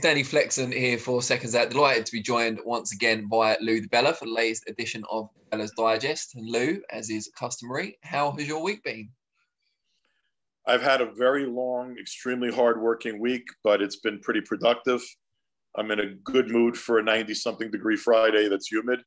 Danny 0.00 0.22
Flexen 0.22 0.72
here 0.72 0.96
for 0.96 1.20
Seconds 1.20 1.54
Out. 1.54 1.68
Delighted 1.68 2.06
to 2.06 2.12
be 2.12 2.22
joined 2.22 2.58
once 2.64 2.94
again 2.94 3.28
by 3.28 3.58
Lou 3.60 3.82
DiBella 3.82 4.16
for 4.16 4.24
the 4.24 4.32
latest 4.32 4.66
edition 4.66 5.04
of 5.10 5.28
DiBella's 5.52 5.72
Digest. 5.76 6.36
And 6.36 6.48
Lou, 6.48 6.80
as 6.90 7.10
is 7.10 7.30
customary, 7.36 7.98
how 8.02 8.30
has 8.32 8.48
your 8.48 8.62
week 8.62 8.82
been? 8.82 9.10
I've 10.66 10.80
had 10.80 11.02
a 11.02 11.12
very 11.12 11.44
long, 11.44 11.96
extremely 12.00 12.50
hard-working 12.50 13.20
week, 13.20 13.46
but 13.62 13.82
it's 13.82 13.96
been 13.96 14.20
pretty 14.20 14.40
productive. 14.40 15.02
I'm 15.76 15.90
in 15.90 16.00
a 16.00 16.14
good 16.24 16.50
mood 16.50 16.78
for 16.78 16.98
a 16.98 17.02
90-something 17.02 17.70
degree 17.70 17.96
Friday 17.96 18.48
that's 18.48 18.72
humid. 18.72 19.02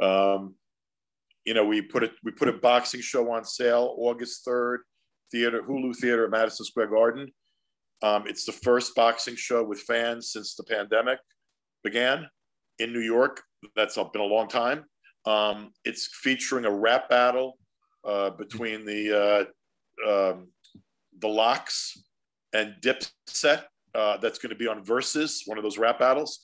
Um, 0.00 0.54
you 1.44 1.52
know, 1.52 1.66
we 1.66 1.82
put 1.82 2.04
a, 2.04 2.10
we 2.24 2.30
put 2.30 2.48
a 2.48 2.54
boxing 2.54 3.02
show 3.02 3.30
on 3.32 3.44
sale 3.44 3.94
August 3.98 4.46
3rd, 4.46 4.78
theater 5.30 5.62
Hulu 5.62 5.94
Theater 5.94 6.24
at 6.24 6.30
Madison 6.30 6.64
Square 6.64 6.88
Garden. 6.88 7.32
Um, 8.02 8.24
it's 8.26 8.44
the 8.44 8.52
first 8.52 8.94
boxing 8.94 9.36
show 9.36 9.64
with 9.64 9.80
fans 9.80 10.32
since 10.32 10.54
the 10.54 10.64
pandemic 10.64 11.18
began 11.82 12.28
in 12.78 12.92
New 12.92 13.00
York. 13.00 13.42
That's 13.74 13.96
been 13.96 14.22
a 14.22 14.24
long 14.24 14.48
time. 14.48 14.84
Um, 15.26 15.72
it's 15.84 16.08
featuring 16.22 16.64
a 16.64 16.70
rap 16.70 17.08
battle 17.08 17.58
uh, 18.04 18.30
between 18.30 18.86
the 18.86 19.46
uh, 20.06 20.30
um, 20.30 20.48
the 21.18 21.28
LOX 21.28 22.02
and 22.52 22.74
Dipset. 22.80 23.64
Uh, 23.94 24.16
that's 24.18 24.38
going 24.38 24.50
to 24.50 24.56
be 24.56 24.68
on 24.68 24.84
Verzuz, 24.84 25.40
one 25.46 25.58
of 25.58 25.64
those 25.64 25.78
rap 25.78 25.98
battles. 25.98 26.40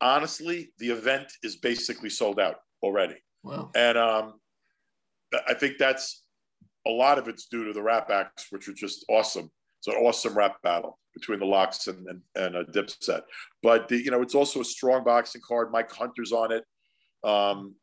Honestly, 0.00 0.72
the 0.78 0.88
event 0.88 1.26
is 1.42 1.56
basically 1.56 2.08
sold 2.08 2.40
out 2.40 2.56
already. 2.82 3.16
Wow. 3.42 3.70
And 3.74 3.98
um, 3.98 4.34
I 5.46 5.54
think 5.54 5.76
that's 5.78 6.24
a 6.86 6.90
lot 6.90 7.18
of 7.18 7.28
it's 7.28 7.46
due 7.46 7.64
to 7.64 7.72
the 7.72 7.82
rap 7.82 8.10
acts, 8.10 8.46
which 8.50 8.68
are 8.68 8.74
just 8.74 9.04
awesome. 9.08 9.50
It's 9.82 9.88
an 9.88 10.00
awesome 10.00 10.34
rap 10.34 10.62
battle 10.62 11.00
between 11.12 11.40
the 11.40 11.44
LOX 11.44 11.88
and, 11.88 12.06
and, 12.06 12.20
and 12.36 12.54
a 12.54 12.64
Dipset. 12.66 13.22
But, 13.64 13.88
the, 13.88 13.96
you 13.96 14.12
know, 14.12 14.22
it's 14.22 14.36
also 14.36 14.60
a 14.60 14.64
strong 14.64 15.02
boxing 15.02 15.42
card. 15.46 15.72
Mike 15.72 15.90
Hunter's 15.92 16.30
on 16.30 16.52
it. 16.52 16.64
Um, 17.24 17.74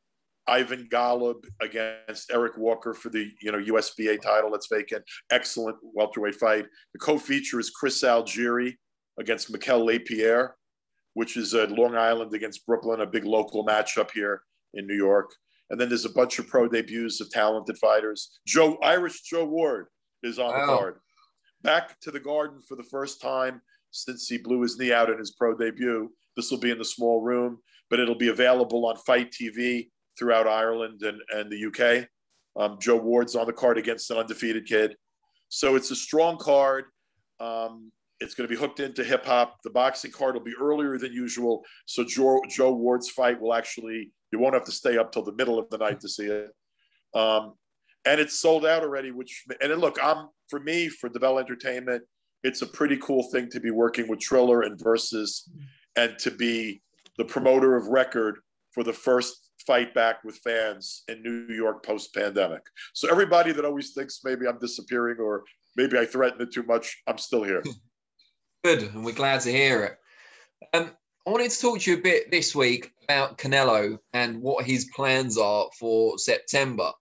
Ivan 0.47 0.87
Golub 0.89 1.43
against 1.61 2.31
Eric 2.31 2.57
Walker 2.57 2.93
for 2.93 3.09
the, 3.09 3.29
you 3.41 3.51
know, 3.51 3.59
USBA 3.59 4.21
title 4.21 4.49
that's 4.49 4.67
vacant. 4.71 5.03
Excellent 5.29 5.75
welterweight 5.83 6.35
fight. 6.35 6.65
The 6.93 6.99
co-feature 6.99 7.59
is 7.59 7.69
Chris 7.69 8.01
Algieri 8.01 8.75
against 9.19 9.51
Mikkel 9.51 9.85
LesPierre, 9.85 10.55
which 11.15 11.35
is 11.35 11.53
at 11.53 11.69
Long 11.69 11.97
Island 11.97 12.33
against 12.33 12.65
Brooklyn, 12.65 13.01
a 13.01 13.05
big 13.05 13.25
local 13.25 13.65
matchup 13.65 14.11
here 14.11 14.41
in 14.73 14.87
New 14.87 14.95
York. 14.95 15.29
And 15.69 15.79
then 15.79 15.89
there's 15.89 16.05
a 16.05 16.09
bunch 16.09 16.39
of 16.39 16.47
pro 16.47 16.69
debuts 16.69 17.19
of 17.19 17.29
talented 17.29 17.77
fighters. 17.77 18.39
Joe 18.47 18.77
Irish 18.81 19.21
Joe 19.23 19.45
Ward 19.45 19.87
is 20.23 20.39
on 20.39 20.53
wow. 20.53 20.59
the 20.61 20.65
card 20.65 20.95
back 21.63 21.99
to 22.01 22.11
the 22.11 22.19
Garden 22.19 22.61
for 22.61 22.75
the 22.75 22.83
first 22.83 23.21
time 23.21 23.61
since 23.91 24.27
he 24.27 24.37
blew 24.37 24.61
his 24.61 24.77
knee 24.77 24.93
out 24.93 25.09
in 25.09 25.17
his 25.17 25.31
pro 25.31 25.55
debut. 25.55 26.11
This 26.35 26.51
will 26.51 26.59
be 26.59 26.71
in 26.71 26.77
the 26.77 26.85
small 26.85 27.21
room, 27.21 27.59
but 27.89 27.99
it'll 27.99 28.15
be 28.15 28.29
available 28.29 28.85
on 28.85 28.95
FITE 28.97 29.31
TV 29.31 29.89
throughout 30.17 30.47
Ireland 30.47 31.01
and, 31.03 31.19
and 31.31 31.51
the 31.51 31.65
UK. 31.65 32.07
Um, 32.59 32.77
Joe 32.79 32.97
Ward's 32.97 33.35
on 33.35 33.47
the 33.47 33.53
card 33.53 33.77
against 33.77 34.11
an 34.11 34.17
undefeated 34.17 34.65
kid. 34.65 34.95
So 35.49 35.75
it's 35.75 35.91
a 35.91 35.95
strong 35.95 36.37
card. 36.37 36.85
Um, 37.39 37.91
it's 38.19 38.35
going 38.35 38.47
to 38.47 38.53
be 38.53 38.59
hooked 38.59 38.79
into 38.79 39.03
hip 39.03 39.25
hop. 39.25 39.57
The 39.63 39.69
boxing 39.69 40.11
card 40.11 40.35
will 40.35 40.43
be 40.43 40.53
earlier 40.59 40.97
than 40.97 41.13
usual. 41.13 41.63
So 41.85 42.03
Joe, 42.03 42.41
Joe 42.49 42.73
Ward's 42.73 43.09
fight 43.09 43.39
will 43.39 43.53
actually, 43.53 44.11
you 44.31 44.39
won't 44.39 44.53
have 44.53 44.65
to 44.65 44.71
stay 44.71 44.97
up 44.97 45.11
till 45.11 45.23
the 45.23 45.33
middle 45.33 45.57
of 45.57 45.69
the 45.69 45.77
night 45.77 46.01
to 46.01 46.09
see 46.09 46.25
it. 46.25 46.49
Um, 47.13 47.53
and 48.05 48.19
it's 48.19 48.39
sold 48.39 48.65
out 48.65 48.83
already. 48.83 49.11
Which 49.11 49.45
and 49.61 49.73
look, 49.79 49.97
I'm 50.01 50.29
for 50.49 50.59
me 50.59 50.89
for 50.89 51.09
DiBella 51.09 51.41
Entertainment, 51.41 52.03
it's 52.43 52.61
a 52.61 52.67
pretty 52.67 52.97
cool 52.97 53.23
thing 53.31 53.49
to 53.51 53.59
be 53.59 53.71
working 53.71 54.07
with 54.07 54.19
Triller 54.19 54.61
and 54.61 54.79
Verzuz, 54.79 55.49
and 55.95 56.17
to 56.19 56.31
be 56.31 56.81
the 57.17 57.25
promoter 57.25 57.75
of 57.75 57.87
record 57.87 58.39
for 58.71 58.83
the 58.83 58.93
first 58.93 59.49
fight 59.67 59.93
back 59.93 60.23
with 60.23 60.37
fans 60.37 61.03
in 61.07 61.21
New 61.21 61.53
York 61.53 61.85
post 61.85 62.13
pandemic. 62.13 62.61
So 62.93 63.09
everybody 63.09 63.51
that 63.51 63.65
always 63.65 63.91
thinks 63.91 64.21
maybe 64.23 64.47
I'm 64.47 64.57
disappearing 64.59 65.17
or 65.19 65.43
maybe 65.75 65.97
I 65.97 66.05
threaten 66.05 66.41
it 66.41 66.51
too 66.51 66.63
much, 66.63 67.01
I'm 67.07 67.17
still 67.17 67.43
here. 67.43 67.63
Good, 68.63 68.83
and 68.83 69.05
we're 69.05 69.13
glad 69.13 69.41
to 69.41 69.51
hear 69.51 69.83
it. 69.83 69.97
Um, 70.73 70.91
I 71.25 71.29
wanted 71.29 71.51
to 71.51 71.61
talk 71.61 71.79
to 71.79 71.91
you 71.91 71.97
a 71.97 72.01
bit 72.01 72.31
this 72.31 72.55
week 72.55 72.91
about 73.03 73.37
Canelo 73.37 73.97
and 74.13 74.41
what 74.41 74.65
his 74.65 74.89
plans 74.95 75.37
are 75.37 75.67
for 75.77 76.17
September 76.17 76.91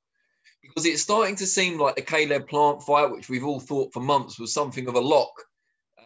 because 0.68 0.86
it's 0.86 1.02
starting 1.02 1.36
to 1.36 1.46
seem 1.46 1.78
like 1.78 1.96
the 1.96 2.02
Caleb 2.02 2.46
Plant 2.48 2.82
fight, 2.82 3.10
which 3.10 3.28
we've 3.28 3.44
all 3.44 3.60
thought 3.60 3.92
for 3.92 4.00
months 4.00 4.38
was 4.38 4.52
something 4.52 4.86
of 4.86 4.94
a 4.94 5.00
lock 5.00 5.32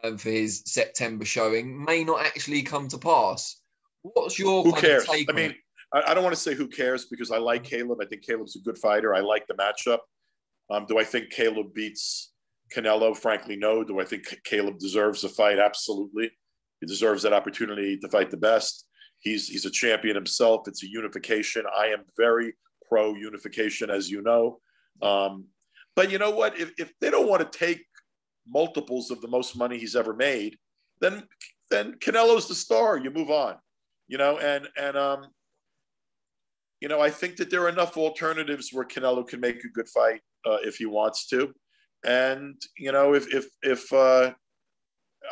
um, 0.05 0.17
for 0.17 0.31
his 0.31 0.63
September 0.67 1.25
showing, 1.25 1.85
may 1.85 2.05
not 2.05 2.25
actually 2.25 2.63
come 2.63 2.89
to 2.89 2.99
pass. 2.99 3.61
What's 4.03 4.39
your 4.39 4.63
who 4.65 4.73
cares? 4.73 5.07
I 5.11 5.33
mean, 5.33 5.55
I, 5.93 6.03
I, 6.09 6.15
don't 6.15 6.25
want 6.25 6.35
to 6.35 6.41
say 6.41 6.55
who 6.55 6.67
cares 6.67 7.07
because 7.07 7.31
I 7.31 7.39
like 7.39 7.65
Caleb. 7.65 7.99
I 8.01 8.07
think 8.07 8.25
Caleb's 8.25 8.57
a 8.57 8.61
good 8.61 8.79
fighter. 8.79 9.15
I 9.15 9.21
like 9.21 9.47
the 9.47 9.55
matchup. 9.55 9.99
Um, 10.71 10.87
do 10.87 10.99
I 10.99 11.05
think 11.05 11.31
Caleb 11.31 11.75
beats 11.75 12.33
Canelo? 12.75 13.17
Frankly, 13.17 13.57
no. 13.57 13.85
Do 13.85 14.01
I 14.01 14.05
think 14.05 14.25
Caleb 14.45 14.79
deserves 14.79 15.23
a 15.25 15.29
fight? 15.29 15.59
Absolutely. 15.59 16.31
He 16.81 16.87
deserves 16.87 17.23
that 17.23 17.33
opportunity 17.33 17.97
to 17.99 18.09
fight 18.09 18.31
the 18.31 18.37
best. 18.37 18.87
He's 19.21 19.47
he's 19.47 19.67
a 19.67 19.71
champion 19.71 20.17
himself. 20.17 20.67
It's 20.67 20.83
a 20.83 20.89
unification. 20.89 21.65
I 21.79 21.87
am 21.87 22.05
very 22.17 22.55
pro 22.93 23.15
unification, 23.15 23.89
as 23.89 24.11
you 24.11 24.21
know. 24.21 24.59
Um, 25.01 25.47
but 25.97 26.11
you 26.11 26.19
know 26.19 26.31
what? 26.31 26.61
If, 26.61 26.73
if 26.77 26.93
they 27.01 27.11
don't 27.11 27.27
want 27.27 27.41
to 27.41 27.59
take 27.59 27.83
multiples 28.47 29.11
of 29.11 29.23
the 29.23 29.29
most 29.29 29.57
money 29.57 29.79
he's 29.79 29.97
ever 29.97 30.15
made, 30.15 30.59
then 31.01 31.23
then 31.71 31.95
Canelo's 32.05 32.49
the 32.49 32.55
star. 32.55 32.99
You 32.99 33.11
move 33.11 33.31
on, 33.31 33.55
you 34.09 34.19
know. 34.19 34.37
And 34.39 34.69
and 34.77 34.97
um, 34.99 35.29
you 36.83 36.89
know, 36.89 37.01
I 37.01 37.09
think 37.09 37.37
that 37.37 37.51
there 37.51 37.63
are 37.63 37.71
enough 37.71 37.97
alternatives 37.97 38.71
where 38.73 38.85
Canelo 38.85 39.27
can 39.27 39.41
make 39.41 39.65
a 39.65 39.69
good 39.69 39.89
fight 39.89 40.21
uh, 40.45 40.59
if 40.63 40.77
he 40.77 40.85
wants 40.85 41.27
to. 41.29 41.51
And 42.05 42.61
you 42.77 42.93
know, 42.93 43.15
if 43.15 43.33
if 43.33 43.47
if 43.63 43.91
uh, 43.91 44.33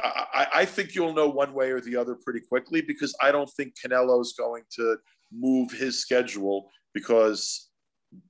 I, 0.03 0.47
I 0.54 0.65
think 0.65 0.94
you'll 0.94 1.12
know 1.12 1.28
one 1.28 1.53
way 1.53 1.72
or 1.72 1.82
the 1.82 1.97
other 1.97 2.15
pretty 2.15 2.41
quickly 2.41 2.81
because 2.81 3.15
I 3.21 3.31
don't 3.31 3.50
think 3.50 3.75
Canelo's 3.75 4.32
going 4.32 4.62
to 4.77 4.97
move 5.31 5.71
his 5.72 6.00
schedule 6.00 6.71
because 6.95 7.71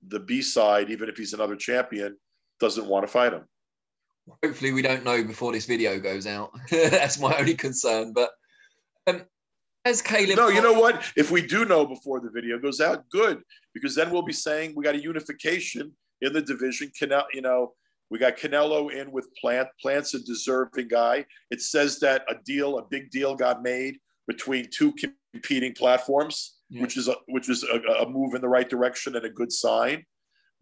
the 0.08 0.20
B 0.20 0.42
side, 0.42 0.90
even 0.90 1.08
if 1.08 1.16
he's 1.16 1.32
another 1.32 1.56
champion, 1.56 2.16
doesn't 2.58 2.86
want 2.86 3.06
to 3.06 3.12
fight 3.12 3.32
him. 3.32 3.44
Hopefully, 4.44 4.72
we 4.72 4.82
don't 4.82 5.04
know 5.04 5.24
before 5.24 5.52
this 5.52 5.66
video 5.66 5.98
goes 5.98 6.26
out. 6.26 6.50
That's 6.70 7.18
my 7.18 7.34
only 7.38 7.54
concern. 7.54 8.12
But 8.12 8.30
um, 9.06 9.22
as 9.84 10.02
Caleb, 10.02 10.36
no, 10.36 10.48
you 10.48 10.60
know 10.60 10.74
what? 10.78 11.10
If 11.16 11.30
we 11.30 11.44
do 11.46 11.64
know 11.64 11.86
before 11.86 12.20
the 12.20 12.30
video 12.30 12.58
goes 12.58 12.80
out, 12.80 13.08
good, 13.10 13.42
because 13.74 13.94
then 13.94 14.10
we'll 14.10 14.22
be 14.22 14.32
saying 14.32 14.74
we 14.76 14.84
got 14.84 14.94
a 14.94 15.02
unification 15.02 15.92
in 16.20 16.32
the 16.32 16.42
division. 16.42 16.92
Canelo, 17.00 17.24
you 17.32 17.40
know, 17.40 17.72
we 18.10 18.18
got 18.18 18.36
Canelo 18.36 18.92
in 18.92 19.10
with 19.10 19.28
Plant. 19.40 19.68
Plant's 19.80 20.14
a 20.14 20.20
deserving 20.20 20.88
guy. 20.88 21.24
It 21.50 21.62
says 21.62 21.98
that 22.00 22.22
a 22.28 22.34
deal, 22.44 22.78
a 22.78 22.82
big 22.82 23.10
deal, 23.10 23.34
got 23.34 23.62
made 23.62 23.96
between 24.28 24.68
two 24.70 24.94
competing 25.32 25.72
platforms 25.72 26.59
yeah. 26.70 26.82
which 26.82 26.96
is 26.96 27.08
a, 27.08 27.16
which 27.28 27.48
is 27.48 27.64
a, 27.64 27.80
a 28.02 28.08
move 28.08 28.34
in 28.34 28.40
the 28.40 28.48
right 28.48 28.68
direction 28.68 29.16
and 29.16 29.24
a 29.24 29.30
good 29.30 29.52
sign. 29.52 30.04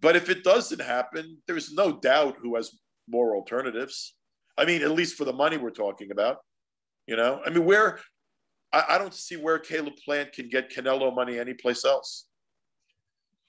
But 0.00 0.16
if 0.16 0.28
it 0.28 0.44
doesn't 0.44 0.80
happen, 0.80 1.38
there's 1.46 1.72
no 1.72 1.92
doubt 1.92 2.36
who 2.40 2.56
has 2.56 2.76
more 3.08 3.34
alternatives. 3.34 4.14
I 4.56 4.64
mean, 4.64 4.82
at 4.82 4.90
least 4.90 5.16
for 5.16 5.24
the 5.24 5.32
money 5.32 5.56
we're 5.56 5.70
talking 5.70 6.10
about. 6.10 6.38
You 7.06 7.16
know, 7.16 7.40
I 7.44 7.50
mean, 7.50 7.64
where 7.64 8.00
I, 8.72 8.84
I 8.90 8.98
don't 8.98 9.14
see 9.14 9.36
where 9.36 9.58
Caleb 9.58 9.94
Plant 10.04 10.32
can 10.32 10.48
get 10.48 10.70
Canelo 10.70 11.14
money 11.14 11.38
anyplace 11.38 11.84
else. 11.84 12.26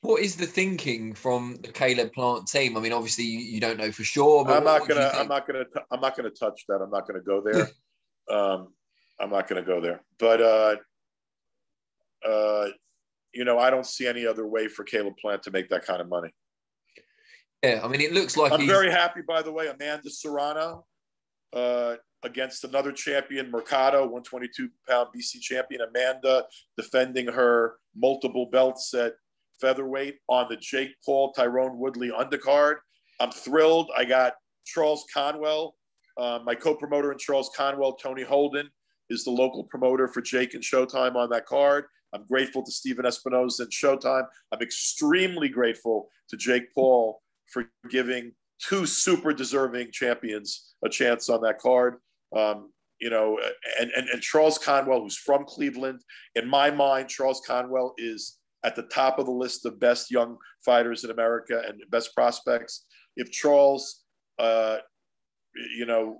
What 0.02 0.22
is 0.22 0.38
the 0.38 0.46
thinking 0.46 1.14
from 1.14 1.58
the 1.62 1.74
Caleb 1.74 2.14
Plant 2.14 2.48
team? 2.48 2.78
I 2.78 2.80
mean, 2.80 2.94
obviously 2.94 3.26
you, 3.26 3.40
you 3.40 3.60
don't 3.60 3.78
know 3.78 3.92
for 3.92 4.04
sure. 4.04 4.48
I'm 4.50 4.64
not 4.64 4.88
gonna. 4.88 5.12
I'm 5.14 5.28
not 5.28 5.46
gonna. 5.46 5.66
I'm 5.92 6.00
not 6.00 6.16
gonna 6.16 6.30
touch 6.30 6.64
that. 6.70 6.80
I'm 6.82 6.90
not 6.90 7.06
gonna 7.06 7.20
go 7.20 7.42
there. 7.42 7.70
um, 8.36 8.70
I'm 9.20 9.30
not 9.30 9.50
gonna 9.50 9.62
go 9.62 9.82
there. 9.82 10.02
But 10.18 10.42
uh, 10.42 10.76
uh, 12.28 12.68
you 13.34 13.46
know, 13.46 13.60
I 13.60 13.70
don't 13.70 13.86
see 13.86 14.08
any 14.08 14.26
other 14.26 14.48
way 14.48 14.68
for 14.68 14.84
Caleb 14.84 15.16
Plant 15.22 15.44
to 15.44 15.52
make 15.52 15.70
that 15.70 15.86
kind 15.86 16.02
of 16.02 16.10
money. 16.10 16.30
Yeah, 17.64 17.82
I 17.84 17.88
mean, 17.88 18.02
it 18.02 18.14
looks 18.14 18.38
like 18.38 18.52
I'm 18.52 18.62
he's... 18.62 18.70
very 18.70 18.90
happy, 18.90 19.22
by 19.28 19.42
the 19.42 19.52
way. 19.52 19.68
Amanda 19.68 20.10
Serrano 20.10 20.86
uh, 21.54 21.96
against 22.24 22.64
another 22.64 22.92
champion, 22.92 23.52
Mercado, 23.52 24.00
122 24.02 24.70
pound 24.88 25.10
BC 25.16 25.42
champion. 25.42 25.82
Amanda 25.82 26.46
defending 26.78 27.28
her 27.28 27.76
multiple 27.96 28.48
belts 28.52 28.94
at 28.94 29.14
featherweight 29.60 30.18
on 30.30 30.48
the 30.50 30.56
Jake 30.58 30.92
Paul 31.06 31.34
Tyrone 31.34 31.78
Woodley 31.78 32.12
undercard. 32.12 32.76
I'm 33.20 33.32
thrilled. 33.32 33.92
I 33.96 34.06
got 34.06 34.34
Charles 34.66 35.06
Conwell, 35.14 35.76
uh, 36.18 36.40
my 36.46 36.56
co 36.56 36.76
promoter, 36.76 37.12
and 37.12 37.20
Charles 37.20 37.52
Conwell, 37.56 37.94
Tony 37.94 38.24
Holden 38.24 38.70
is 39.10 39.24
the 39.24 39.32
local 39.32 39.64
promoter 39.64 40.08
for 40.08 40.22
Jake 40.22 40.54
and 40.54 40.64
Showtime 40.64 41.16
on 41.16 41.30
that 41.30 41.46
card. 41.46 41.86
I'm 42.14 42.26
grateful 42.26 42.64
to 42.64 42.72
Stephen 42.72 43.06
Espinoza 43.06 43.62
and 43.62 43.72
Showtime. 43.72 44.26
I'm 44.52 44.62
extremely 44.62 45.50
grateful 45.50 46.10
to 46.30 46.38
Jake 46.38 46.74
Paul 46.74 47.22
for 47.52 47.70
giving 47.90 48.32
two 48.60 48.86
super 48.86 49.34
deserving 49.34 49.92
champions 49.92 50.76
a 50.84 50.90
chance 50.90 51.30
on 51.30 51.42
that 51.42 51.60
card. 51.60 51.96
Um, 52.36 52.72
you 53.00 53.10
know, 53.10 53.40
and, 53.80 53.92
and, 53.96 54.10
and 54.10 54.22
Charles 54.22 54.58
Conwell, 54.58 55.02
who's 55.02 55.18
from 55.18 55.46
Cleveland. 55.46 56.02
In 56.36 56.50
my 56.50 56.70
mind, 56.70 57.08
Charles 57.08 57.42
Conwell 57.48 57.94
is 57.98 58.38
at 58.66 58.76
the 58.76 58.84
top 58.84 59.20
of 59.20 59.26
the 59.26 59.32
list 59.32 59.66
of 59.66 59.80
best 59.80 60.12
young 60.12 60.38
fighters 60.66 61.06
in 61.06 61.12
America 61.12 61.62
and 61.66 61.82
best 61.90 62.14
prospects. 62.14 62.86
If 63.16 63.32
Charles, 63.32 64.04
uh, 64.38 64.78
you 65.78 65.86
know, 65.86 66.18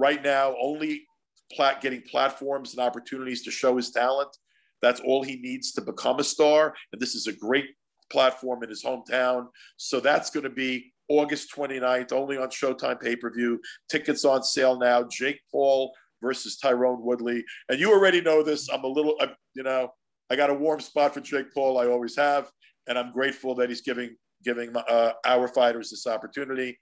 right 0.00 0.22
now 0.22 0.56
only 0.60 1.06
plat- 1.52 1.80
getting 1.80 2.02
platforms 2.02 2.72
and 2.72 2.80
opportunities 2.80 3.42
to 3.42 3.50
show 3.50 3.76
his 3.76 3.90
talent, 3.90 4.36
that's 4.82 5.00
all 5.00 5.22
he 5.22 5.36
needs 5.36 5.72
to 5.72 5.80
become 5.80 6.18
a 6.18 6.24
star. 6.24 6.74
And 6.92 7.00
this 7.00 7.14
is 7.14 7.26
a 7.26 7.32
great 7.32 7.66
platform 8.10 8.62
in 8.62 8.68
his 8.68 8.84
hometown. 8.84 9.46
So 9.76 10.00
that's 10.00 10.30
going 10.30 10.44
to 10.44 10.50
be 10.50 10.92
August 11.08 11.54
29th, 11.54 12.12
only 12.12 12.38
on 12.38 12.48
Showtime 12.48 13.00
pay 13.00 13.16
per 13.16 13.32
view. 13.32 13.60
Tickets 13.88 14.24
on 14.24 14.42
sale 14.42 14.78
now. 14.78 15.04
Jake 15.10 15.40
Paul 15.50 15.92
versus 16.22 16.56
Tyrone 16.56 17.04
Woodley. 17.04 17.44
And 17.68 17.80
you 17.80 17.92
already 17.92 18.20
know 18.20 18.42
this. 18.42 18.68
I'm 18.68 18.84
a 18.84 18.88
little, 18.88 19.16
you 19.54 19.62
know, 19.62 19.92
I 20.30 20.36
got 20.36 20.50
a 20.50 20.54
warm 20.54 20.80
spot 20.80 21.14
for 21.14 21.20
Jake 21.20 21.52
Paul. 21.52 21.78
I 21.78 21.86
always 21.86 22.16
have. 22.16 22.50
And 22.88 22.98
I'm 22.98 23.12
grateful 23.12 23.54
that 23.56 23.68
he's 23.68 23.82
giving 23.82 24.16
giving 24.42 24.74
uh, 24.74 25.12
our 25.26 25.48
fighters 25.48 25.90
this 25.90 26.06
opportunity. 26.06 26.78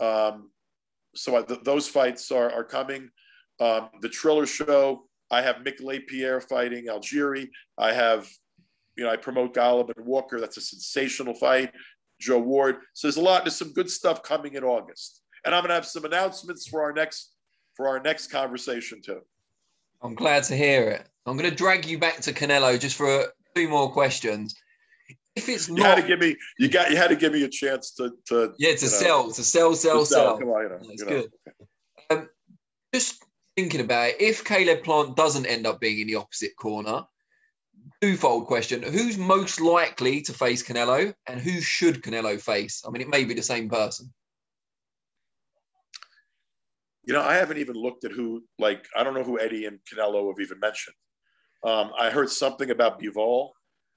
Um, 0.00 0.50
so 1.14 1.36
I, 1.36 1.42
th- 1.42 1.60
those 1.62 1.86
fights 1.86 2.30
are, 2.30 2.50
are 2.50 2.64
coming. 2.64 3.10
Um, 3.62 3.90
the 4.00 4.08
Triller 4.08 4.46
Show, 4.46 5.04
I 5.30 5.40
have 5.40 5.56
Mick 5.56 5.80
LesPierre 5.80 6.40
fighting 6.40 6.86
Algieri. 6.86 7.48
I 7.78 7.92
have, 7.92 8.28
you 8.96 9.04
know, 9.04 9.10
I 9.10 9.16
promote 9.16 9.54
Golub 9.54 9.96
and 9.96 10.04
Walker. 10.04 10.40
That's 10.40 10.56
a 10.56 10.60
sensational 10.60 11.34
fight. 11.34 11.72
Joe 12.20 12.38
Ward. 12.38 12.76
So 12.94 13.06
there's 13.06 13.16
a 13.16 13.20
lot, 13.20 13.44
there's 13.44 13.56
some 13.56 13.72
good 13.72 13.88
stuff 13.88 14.22
coming 14.22 14.54
in 14.54 14.64
August. 14.64 15.22
And 15.44 15.54
I'm 15.54 15.62
gonna 15.62 15.74
have 15.74 15.86
some 15.86 16.04
announcements 16.04 16.66
for 16.68 16.82
our 16.82 16.92
next 16.92 17.34
for 17.76 17.88
our 17.88 18.00
next 18.00 18.28
conversation 18.28 19.00
too. 19.00 19.20
I'm 20.02 20.14
glad 20.14 20.42
to 20.44 20.56
hear 20.56 20.88
it. 20.88 21.08
I'm 21.26 21.36
gonna 21.36 21.50
drag 21.50 21.86
you 21.86 21.98
back 21.98 22.20
to 22.20 22.32
Canelo 22.32 22.78
just 22.78 22.96
for 22.96 23.26
two 23.54 23.68
more 23.68 23.92
questions. 23.92 24.54
If 25.34 25.48
it's 25.48 25.68
not, 25.68 25.78
you 25.78 25.84
had 25.84 25.94
to 25.96 26.06
give 26.06 26.20
me 26.20 26.36
you 26.58 26.68
got 26.68 26.90
you 26.90 26.96
had 26.96 27.08
to 27.08 27.16
give 27.16 27.32
me 27.32 27.42
a 27.44 27.48
chance 27.48 27.92
to 27.92 28.12
to 28.26 28.52
yeah 28.58 28.72
to 28.72 28.86
sell 28.86 29.26
know, 29.26 29.32
to 29.32 29.42
sell 29.42 29.74
sell 29.74 30.00
to 30.00 30.06
sell. 30.06 30.24
sell. 30.24 30.38
Come 30.38 30.48
on, 30.48 30.62
you 30.62 30.68
know, 30.68 30.78
That's 30.78 31.00
you 31.00 31.06
know. 31.06 31.22
good. 31.22 31.30
Um, 32.10 32.28
just 32.94 33.24
thinking 33.56 33.80
about 33.80 34.10
it, 34.10 34.20
if 34.20 34.44
Caleb 34.44 34.82
Plant 34.82 35.16
doesn't 35.16 35.46
end 35.46 35.66
up 35.66 35.80
being 35.80 36.00
in 36.00 36.06
the 36.06 36.16
opposite 36.16 36.56
corner, 36.56 37.02
twofold 38.00 38.46
question. 38.46 38.82
Who's 38.82 39.18
most 39.18 39.60
likely 39.60 40.22
to 40.22 40.32
face 40.32 40.62
Canelo 40.62 41.14
and 41.26 41.40
who 41.40 41.60
should 41.60 42.02
Canelo 42.02 42.40
face? 42.40 42.82
I 42.86 42.90
mean, 42.90 43.02
it 43.02 43.08
may 43.08 43.24
be 43.24 43.34
the 43.34 43.42
same 43.42 43.68
person. 43.68 44.12
You 47.04 47.14
know, 47.14 47.22
I 47.22 47.34
haven't 47.34 47.58
even 47.58 47.74
looked 47.74 48.04
at 48.04 48.12
who, 48.12 48.44
like, 48.58 48.86
I 48.96 49.02
don't 49.02 49.14
know 49.14 49.24
who 49.24 49.40
Eddie 49.40 49.66
and 49.66 49.80
Canelo 49.92 50.28
have 50.28 50.40
even 50.40 50.60
mentioned. 50.60 50.94
Um, 51.64 51.90
I 51.98 52.10
heard 52.10 52.30
something 52.30 52.70
about 52.70 53.00
Bivol. 53.00 53.50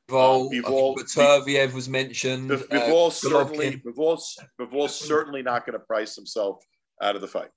Bivol, 0.09 0.41
um, 0.41 0.49
Bivol 0.49 0.95
Beterbiev 0.95 1.73
was 1.73 1.87
mentioned. 1.87 2.49
Bivol 2.49 3.07
uh, 3.07 3.09
certainly, 3.11 3.81
Bivol, 3.85 4.19
Bivol's 4.59 4.95
certainly 4.95 5.41
not 5.41 5.65
going 5.65 5.77
to 5.77 5.85
price 5.85 6.15
himself 6.15 6.63
out 7.01 7.15
of 7.15 7.21
the 7.21 7.27
fight. 7.27 7.49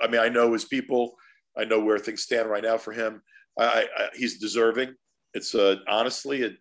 I 0.00 0.06
mean, 0.06 0.20
I 0.20 0.28
know 0.28 0.52
his 0.52 0.64
people. 0.64 1.14
I 1.56 1.64
know 1.64 1.80
where 1.80 1.98
things 1.98 2.22
stand 2.22 2.48
right 2.48 2.62
now 2.62 2.78
for 2.78 2.92
him. 2.92 3.22
I, 3.58 3.86
I, 3.96 4.08
he's 4.14 4.38
deserving. 4.38 4.94
It's 5.34 5.54
uh, 5.54 5.76
honestly, 5.88 6.42
it, 6.42 6.54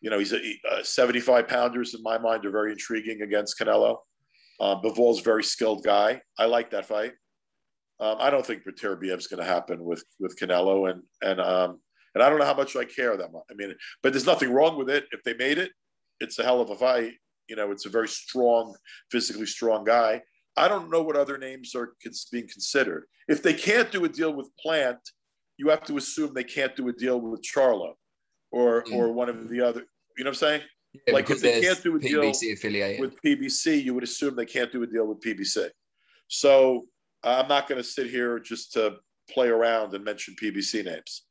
you 0.00 0.10
know, 0.10 0.18
he's 0.18 0.32
a, 0.32 0.40
a, 0.72 0.84
75 0.84 1.48
pounders 1.48 1.94
in 1.94 2.02
my 2.02 2.18
mind 2.18 2.44
are 2.44 2.50
very 2.50 2.72
intriguing 2.72 3.22
against 3.22 3.58
Canelo. 3.58 3.98
Uh, 4.60 4.80
Bivol's 4.80 5.20
very 5.20 5.44
skilled 5.44 5.84
guy. 5.84 6.20
I 6.38 6.46
like 6.46 6.70
that 6.70 6.86
fight. 6.86 7.12
Um, 7.98 8.16
I 8.20 8.30
don't 8.30 8.44
think 8.44 8.64
Beterbiev's 8.64 9.26
going 9.26 9.42
to 9.42 9.48
happen 9.48 9.82
with 9.82 10.04
with 10.20 10.38
Canelo, 10.38 10.90
and 10.90 11.02
and 11.22 11.40
um, 11.40 11.80
and 12.14 12.22
I 12.22 12.28
don't 12.28 12.38
know 12.38 12.44
how 12.44 12.54
much 12.54 12.76
I 12.76 12.84
care 12.84 13.16
that 13.16 13.32
much. 13.32 13.42
I 13.50 13.54
mean, 13.54 13.74
but 14.02 14.12
there's 14.12 14.26
nothing 14.26 14.52
wrong 14.52 14.78
with 14.78 14.90
it. 14.90 15.04
If 15.12 15.22
they 15.22 15.34
made 15.34 15.58
it, 15.58 15.72
it's 16.20 16.38
a 16.38 16.44
hell 16.44 16.60
of 16.60 16.70
a 16.70 16.76
fight. 16.76 17.12
You 17.48 17.56
know, 17.56 17.70
it's 17.70 17.86
a 17.86 17.90
very 17.90 18.08
strong, 18.08 18.74
physically 19.10 19.46
strong 19.46 19.84
guy. 19.84 20.22
I 20.56 20.68
don't 20.68 20.90
know 20.90 21.02
what 21.02 21.16
other 21.16 21.38
names 21.38 21.74
are 21.74 21.92
being 22.32 22.48
considered. 22.48 23.04
If 23.28 23.42
they 23.42 23.54
can't 23.54 23.90
do 23.90 24.04
a 24.04 24.08
deal 24.08 24.32
with 24.32 24.48
Plant, 24.60 24.98
you 25.58 25.68
have 25.68 25.84
to 25.84 25.96
assume 25.96 26.32
they 26.34 26.44
can't 26.44 26.74
do 26.76 26.88
a 26.88 26.92
deal 26.92 27.20
with 27.20 27.42
Charlo 27.42 27.94
or 28.50 28.84
mm. 28.84 28.94
or 28.94 29.12
one 29.12 29.28
of 29.28 29.48
the 29.48 29.60
other. 29.60 29.80
You 30.16 30.24
know 30.24 30.30
what 30.30 30.36
I'm 30.42 30.48
saying? 30.48 30.62
Yeah, 31.06 31.14
like 31.14 31.30
if 31.30 31.40
they 31.40 31.60
can't 31.60 31.82
do 31.82 31.96
a 31.96 31.98
deal 31.98 32.22
affiliated. 32.30 33.00
with 33.00 33.20
PBC, 33.22 33.84
you 33.84 33.92
would 33.94 34.04
assume 34.04 34.34
they 34.34 34.46
can't 34.46 34.72
do 34.72 34.82
a 34.82 34.86
deal 34.86 35.06
with 35.06 35.20
PBC. 35.20 35.68
So 36.28 36.86
I'm 37.22 37.48
not 37.48 37.68
going 37.68 37.80
to 37.80 37.86
sit 37.86 38.08
here 38.08 38.38
just 38.38 38.72
to 38.74 38.96
play 39.30 39.48
around 39.48 39.94
and 39.94 40.04
mention 40.04 40.34
PBC 40.40 40.84
names. 40.84 41.24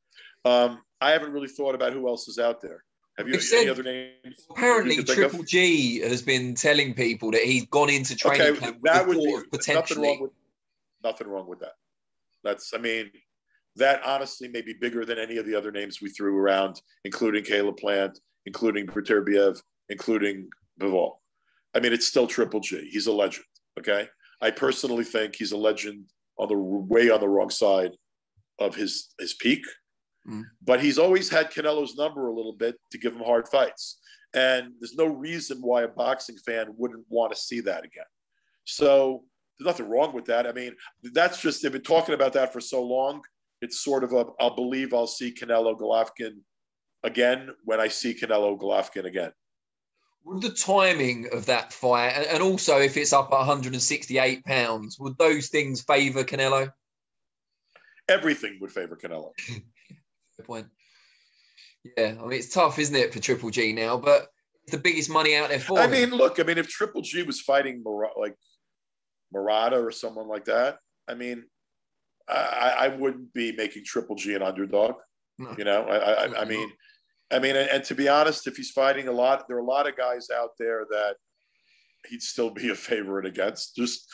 Um, 0.43 0.81
I 1.01 1.11
haven't 1.11 1.31
really 1.31 1.47
thought 1.47 1.73
about 1.73 1.93
who 1.93 2.07
else 2.07 2.27
is 2.27 2.37
out 2.37 2.61
there. 2.61 2.83
Have 3.17 3.29
you 3.29 3.39
said, 3.39 3.61
any 3.61 3.69
other 3.69 3.83
names? 3.83 4.45
Apparently, 4.49 5.03
Triple 5.03 5.43
G 5.43 5.99
has 6.01 6.21
been 6.21 6.53
telling 6.53 6.93
people 6.93 7.31
that 7.31 7.41
he's 7.41 7.65
gone 7.67 7.89
into 7.89 8.15
training 8.15 8.41
okay, 8.41 8.59
camp 8.59 8.79
that 8.83 9.07
would 9.07 9.17
be, 9.17 9.39
potentially. 9.51 10.01
Nothing 10.01 10.19
wrong, 10.19 10.21
with, 10.21 10.31
nothing 11.03 11.27
wrong 11.27 11.47
with 11.47 11.59
that. 11.59 11.73
That's, 12.43 12.73
I 12.73 12.77
mean, 12.77 13.11
that 13.77 14.01
honestly 14.05 14.47
may 14.49 14.61
be 14.61 14.73
bigger 14.73 15.05
than 15.05 15.17
any 15.17 15.37
of 15.37 15.45
the 15.45 15.55
other 15.55 15.71
names 15.71 16.01
we 16.01 16.09
threw 16.09 16.37
around, 16.37 16.81
including 17.05 17.43
Caleb 17.43 17.77
Plant, 17.77 18.19
including 18.45 18.85
Beterbiev, 18.85 19.61
including 19.89 20.49
Bivol. 20.79 21.13
I 21.73 21.79
mean, 21.79 21.93
it's 21.93 22.07
still 22.07 22.27
Triple 22.27 22.59
G. 22.59 22.89
He's 22.91 23.07
a 23.07 23.13
legend. 23.13 23.45
Okay. 23.79 24.07
I 24.41 24.51
personally 24.51 25.05
think 25.05 25.35
he's 25.35 25.53
a 25.53 25.57
legend 25.57 26.05
on 26.37 26.49
the 26.49 26.57
way 26.57 27.09
on 27.09 27.21
the 27.21 27.29
wrong 27.29 27.49
side 27.49 27.91
of 28.59 28.75
his 28.75 29.13
his 29.19 29.33
peak. 29.33 29.63
Mm. 30.29 30.43
But 30.63 30.81
he's 30.81 30.97
always 30.97 31.29
had 31.29 31.51
Canelo's 31.51 31.95
number 31.95 32.27
a 32.27 32.33
little 32.33 32.53
bit 32.53 32.75
to 32.91 32.97
give 32.97 33.13
him 33.13 33.23
hard 33.23 33.47
fights. 33.47 33.99
And 34.33 34.73
there's 34.79 34.95
no 34.95 35.05
reason 35.05 35.59
why 35.61 35.83
a 35.83 35.87
boxing 35.87 36.37
fan 36.45 36.67
wouldn't 36.77 37.05
want 37.09 37.33
to 37.33 37.39
see 37.39 37.61
that 37.61 37.85
again. 37.85 38.05
So 38.65 39.23
there's 39.57 39.67
nothing 39.67 39.89
wrong 39.89 40.13
with 40.13 40.25
that. 40.25 40.45
I 40.45 40.51
mean, 40.51 40.75
that's 41.13 41.41
just 41.41 41.61
they've 41.61 41.71
been 41.71 41.81
talking 41.81 42.15
about 42.15 42.33
that 42.33 42.51
for 42.51 42.59
so 42.59 42.83
long 42.83 43.21
it's 43.61 43.79
sort 43.83 44.03
of 44.03 44.13
a 44.13 44.25
I'll 44.39 44.55
believe 44.55 44.93
I'll 44.93 45.07
see 45.07 45.33
Canelo 45.33 45.77
Golovkin 45.77 46.37
again 47.03 47.49
when 47.63 47.79
I 47.79 47.87
see 47.87 48.13
Canelo 48.13 48.57
Golovkin 48.57 49.05
again. 49.05 49.31
Would 50.23 50.41
the 50.41 50.51
timing 50.51 51.27
of 51.31 51.45
that 51.45 51.71
fight, 51.71 52.09
and 52.09 52.41
also 52.41 52.79
if 52.79 52.97
it's 52.97 53.13
up 53.13 53.31
at 53.31 53.37
168 53.37 54.43
pounds, 54.43 54.97
would 54.99 55.17
those 55.17 55.49
things 55.49 55.81
favour 55.81 56.23
Canelo? 56.23 56.71
Everything 58.07 58.57
would 58.61 58.71
favour 58.71 58.95
Canelo. 58.95 59.31
Good 60.37 60.45
point. 60.45 60.67
Yeah, 61.97 62.15
I 62.19 62.25
mean 62.25 62.33
it's 62.33 62.53
tough, 62.53 62.79
isn't 62.79 62.95
it, 62.95 63.13
for 63.13 63.19
Triple 63.19 63.51
G 63.51 63.73
now? 63.73 63.97
But 63.97 64.27
the 64.67 64.77
biggest 64.77 65.09
money 65.09 65.35
out 65.35 65.49
there 65.49 65.59
for. 65.59 65.79
I 65.79 65.85
him. 65.85 65.91
mean, 65.91 66.09
look, 66.11 66.39
I 66.39 66.43
mean, 66.43 66.57
if 66.57 66.67
Triple 66.67 67.01
G 67.01 67.23
was 67.23 67.41
fighting 67.41 67.83
Mar- 67.83 68.11
like 68.17 68.35
Murata 69.31 69.77
or 69.77 69.91
someone 69.91 70.27
like 70.27 70.45
that, 70.45 70.77
I 71.07 71.13
mean, 71.13 71.43
I, 72.27 72.75
I 72.79 72.87
wouldn't 72.89 73.33
be 73.33 73.51
making 73.51 73.83
Triple 73.85 74.15
G 74.15 74.33
an 74.33 74.41
underdog. 74.41 74.95
No. 75.37 75.53
You 75.57 75.65
know, 75.65 75.83
I, 75.83 75.97
I, 75.97 76.41
I 76.41 76.45
mean, 76.45 76.71
I 77.31 77.39
mean, 77.39 77.55
and, 77.55 77.69
and, 77.69 77.83
to 77.85 77.95
be 77.95 78.07
honest, 78.07 78.47
if 78.47 78.55
he's 78.55 78.71
fighting 78.71 79.07
a 79.07 79.11
lot, 79.11 79.47
there 79.47 79.57
are 79.57 79.61
a 79.61 79.65
lot 79.65 79.87
of 79.87 79.97
guys 79.97 80.29
out 80.35 80.51
there 80.57 80.85
that 80.89 81.15
he'd 82.09 82.21
still 82.21 82.49
be 82.49 82.69
a 82.69 82.75
favorite 82.75 83.25
against. 83.25 83.75
Just 83.75 84.07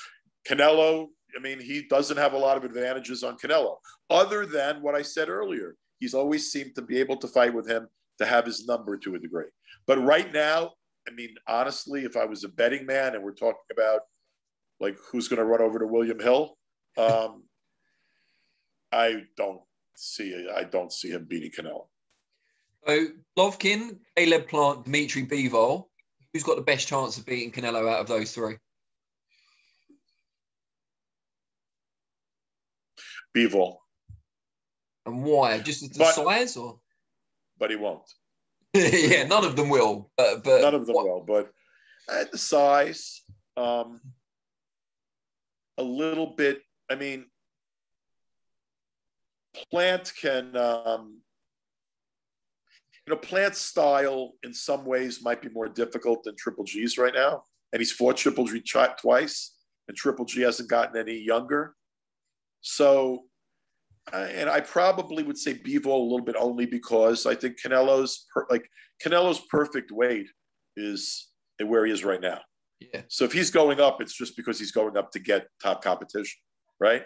Canelo. 0.47 1.07
I 1.37 1.41
mean, 1.41 1.61
he 1.61 1.83
doesn't 1.83 2.17
have 2.17 2.33
a 2.33 2.37
lot 2.37 2.57
of 2.57 2.65
advantages 2.65 3.23
on 3.23 3.37
Canelo, 3.37 3.77
other 4.09 4.45
than 4.45 4.81
what 4.81 4.95
I 4.95 5.01
said 5.01 5.29
earlier. 5.29 5.75
He's 6.01 6.15
always 6.15 6.51
seemed 6.51 6.73
to 6.75 6.81
be 6.81 6.99
able 6.99 7.15
to 7.17 7.27
fight 7.27 7.53
with 7.53 7.69
him 7.69 7.87
to 8.17 8.25
have 8.25 8.45
his 8.45 8.65
number 8.65 8.97
to 8.97 9.15
a 9.15 9.19
degree. 9.19 9.45
But 9.85 10.03
right 10.03 10.33
now, 10.33 10.71
I 11.07 11.11
mean, 11.11 11.35
honestly, 11.47 12.05
if 12.05 12.17
I 12.17 12.25
was 12.25 12.43
a 12.43 12.49
betting 12.49 12.87
man 12.87 13.13
and 13.13 13.23
we're 13.23 13.33
talking 13.35 13.61
about 13.71 14.01
like 14.79 14.97
who's 15.11 15.27
going 15.27 15.37
to 15.37 15.45
run 15.45 15.61
over 15.61 15.77
to 15.77 15.85
William 15.85 16.19
Hill, 16.19 16.57
um, 16.97 17.43
I 18.91 19.23
don't 19.37 19.61
see 19.95 20.47
I 20.53 20.63
don't 20.63 20.91
see 20.91 21.11
him 21.11 21.25
beating 21.29 21.51
Canelo. 21.51 21.85
So 22.87 23.07
Lovkin, 23.37 23.99
Caleb 24.17 24.47
Plant, 24.47 24.85
Dimitri 24.85 25.25
Bivol. 25.25 25.85
Who's 26.33 26.43
got 26.43 26.55
the 26.55 26.63
best 26.63 26.87
chance 26.87 27.17
of 27.17 27.27
beating 27.27 27.51
Canelo 27.51 27.87
out 27.87 27.99
of 27.99 28.07
those 28.07 28.31
three? 28.31 28.55
Bivol. 33.37 33.80
And 35.05 35.23
why? 35.23 35.59
Just 35.59 35.81
the 35.93 35.99
but, 35.99 36.13
size, 36.13 36.57
or? 36.57 36.79
But 37.57 37.71
he 37.71 37.75
won't. 37.75 38.09
yeah, 38.73 39.25
none 39.25 39.43
of 39.43 39.55
them 39.55 39.69
will. 39.69 40.11
But, 40.17 40.43
but 40.43 40.61
none 40.61 40.75
of 40.75 40.85
them 40.85 40.95
what? 40.95 41.05
will. 41.05 41.21
But 41.21 41.51
at 42.09 42.31
the 42.31 42.37
size, 42.37 43.23
um, 43.57 43.99
a 45.77 45.83
little 45.83 46.27
bit. 46.27 46.61
I 46.89 46.95
mean, 46.95 47.25
plant 49.71 50.13
can 50.19 50.55
um, 50.55 51.21
you 53.05 53.13
know 53.13 53.17
plant 53.17 53.55
style 53.55 54.33
in 54.43 54.53
some 54.53 54.85
ways 54.85 55.23
might 55.23 55.41
be 55.41 55.49
more 55.49 55.67
difficult 55.67 56.23
than 56.23 56.35
triple 56.35 56.63
g's 56.63 56.97
right 56.97 57.13
now 57.13 57.43
and 57.73 57.79
he's 57.79 57.91
fought 57.91 58.17
triple 58.17 58.45
g 58.45 58.63
twice 58.99 59.55
and 59.87 59.97
triple 59.97 60.25
g 60.25 60.41
hasn't 60.41 60.69
gotten 60.69 60.97
any 60.97 61.17
younger 61.17 61.75
so 62.61 63.23
and 64.13 64.49
I 64.49 64.61
probably 64.61 65.23
would 65.23 65.37
say 65.37 65.53
Bivol 65.53 65.85
a 65.85 66.09
little 66.09 66.25
bit 66.25 66.35
only 66.37 66.65
because 66.65 67.25
I 67.25 67.35
think 67.35 67.61
Canelo's 67.61 68.25
per, 68.33 68.45
like 68.49 68.67
Canelo's 69.03 69.41
perfect 69.49 69.91
weight 69.91 70.27
is 70.75 71.29
where 71.63 71.85
he 71.85 71.91
is 71.91 72.03
right 72.03 72.21
now. 72.21 72.39
Yeah. 72.79 73.01
So 73.09 73.25
if 73.25 73.31
he's 73.31 73.51
going 73.51 73.79
up, 73.79 74.01
it's 74.01 74.17
just 74.17 74.35
because 74.35 74.57
he's 74.57 74.71
going 74.71 74.97
up 74.97 75.11
to 75.11 75.19
get 75.19 75.47
top 75.61 75.83
competition, 75.83 76.39
right? 76.79 77.03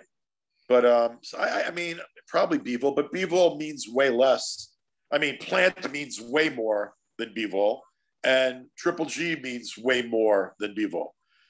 But 0.69 0.85
um, 0.85 1.19
so 1.21 1.37
I, 1.37 1.67
I 1.67 1.71
mean, 1.71 1.99
probably 2.27 2.59
Bivol, 2.59 2.95
but 2.95 3.11
Bivol 3.13 3.57
means 3.57 3.87
way 3.89 4.09
less. 4.09 4.73
I 5.11 5.17
mean, 5.17 5.37
Plant 5.37 5.91
means 5.91 6.19
way 6.19 6.49
more 6.49 6.93
than 7.17 7.33
Bivol, 7.35 7.79
and 8.23 8.65
Triple 8.77 9.05
G 9.05 9.35
means 9.41 9.73
way 9.77 10.01
more 10.01 10.55
than 10.59 10.73
Bivol. 10.73 11.07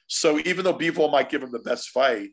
So 0.08 0.38
even 0.40 0.64
though 0.64 0.74
Bivol 0.74 1.10
might 1.10 1.30
give 1.30 1.42
him 1.42 1.52
the 1.52 1.60
best 1.60 1.90
fight, 1.90 2.30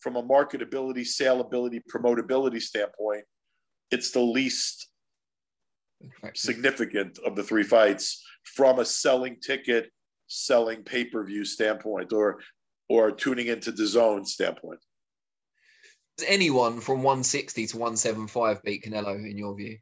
from 0.00 0.16
a 0.16 0.22
marketability, 0.22 1.02
saleability, 1.02 1.80
promotability 1.92 2.60
standpoint, 2.60 3.24
it's 3.90 4.10
the 4.10 4.20
least 4.20 4.88
significant 6.34 7.18
of 7.24 7.36
the 7.36 7.42
three 7.42 7.62
fights 7.62 8.24
from 8.44 8.78
a 8.78 8.84
selling 8.84 9.36
ticket, 9.40 9.90
selling 10.26 10.82
pay 10.82 11.04
per 11.04 11.24
view 11.24 11.44
standpoint, 11.44 12.12
or 12.12 12.40
or 12.88 13.12
tuning 13.12 13.46
into 13.46 13.70
DAZN 13.70 14.26
standpoint. 14.26 14.80
Does 16.18 16.26
anyone 16.28 16.80
from 16.80 17.02
160 17.02 17.68
to 17.68 17.76
175 17.76 18.62
beat 18.64 18.84
Canelo 18.84 19.14
in 19.14 19.38
your 19.38 19.56
view? 19.56 19.78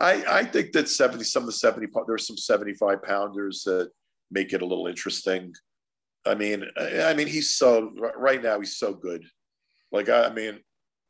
I, 0.00 0.24
I 0.40 0.44
think 0.44 0.72
that 0.72 0.88
70, 0.88 1.22
some 1.22 1.44
of 1.44 1.46
the 1.46 1.52
70, 1.52 1.86
there's 2.08 2.26
some 2.26 2.36
75 2.36 3.02
pounders 3.04 3.62
that 3.62 3.90
make 4.32 4.52
it 4.52 4.62
a 4.62 4.66
little 4.66 4.88
interesting. 4.88 5.54
I 6.24 6.34
mean, 6.34 6.64
I 6.76 7.14
mean, 7.14 7.26
he's 7.26 7.56
so 7.56 7.92
right 8.16 8.42
now. 8.42 8.60
He's 8.60 8.76
so 8.76 8.94
good. 8.94 9.24
Like, 9.90 10.08
I, 10.08 10.30
mean, 10.30 10.60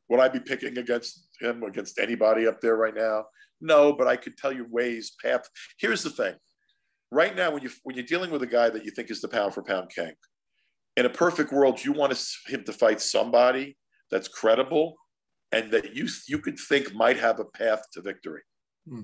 would 0.09 0.21
I 0.21 0.29
be 0.29 0.41
picking 0.41 0.79
against 0.79 1.29
him 1.41 1.63
against 1.63 1.99
anybody 1.99 2.47
up 2.47 2.61
there 2.61 2.77
right 2.77 2.95
now? 2.95 3.27
No, 3.61 3.93
but 3.93 4.07
I 4.07 4.17
could 4.17 4.37
tell 4.37 4.53
you 4.53 4.67
ways, 4.69 5.13
path. 5.23 5.49
Here's 5.79 6.03
the 6.03 6.11
thing: 6.11 6.35
right 7.11 7.37
now, 7.37 7.51
when 7.51 7.63
you 7.63 7.71
when 7.83 7.97
you're 7.97 8.07
dealing 8.07 8.31
with 8.31 8.43
a 8.43 8.47
guy 8.47 8.71
that 8.71 8.85
you 8.85 8.91
think 8.91 9.11
is 9.11 9.21
the 9.21 9.29
pound 9.29 9.55
for 9.55 9.63
pound 9.63 9.91
king, 9.95 10.13
in 10.97 11.07
a 11.07 11.11
perfect 11.11 11.53
world, 11.53 11.85
you 11.85 11.93
want 11.93 12.19
him 12.49 12.65
to 12.65 12.73
fight 12.73 13.01
somebody 13.01 13.77
that's 14.11 14.29
credible 14.29 14.97
and 15.53 15.71
that 15.71 15.95
you 15.95 16.09
you 16.27 16.39
could 16.39 16.59
think 16.59 16.95
might 16.95 17.19
have 17.19 17.39
a 17.39 17.45
path 17.45 17.83
to 17.93 18.01
victory, 18.01 18.43
hmm. 18.89 19.03